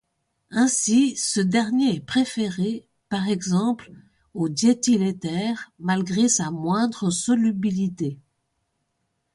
[0.49, 3.91] Ainsi, ce dernier est préféré, par exemple,
[4.33, 8.17] au diéthyl éther malgré sa moindre solubilité.